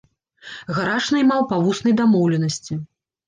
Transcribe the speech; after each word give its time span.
Гараж 0.77 1.09
наймаў 1.15 1.45
па 1.53 1.59
вуснай 1.67 1.95
дамоўленасці. 2.01 2.73